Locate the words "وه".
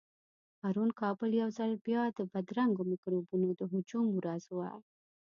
4.57-4.69